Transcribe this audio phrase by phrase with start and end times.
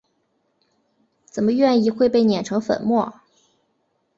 [1.25, 3.13] 怎么愿意会被碾成粉末？